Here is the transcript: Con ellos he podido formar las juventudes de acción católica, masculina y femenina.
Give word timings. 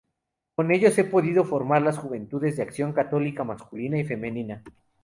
Con 0.55 0.71
ellos 0.71 0.97
he 0.97 1.03
podido 1.03 1.45
formar 1.45 1.83
las 1.83 1.99
juventudes 1.99 2.57
de 2.57 2.63
acción 2.63 2.91
católica, 2.91 3.43
masculina 3.43 3.99
y 3.99 4.03
femenina. 4.03 4.63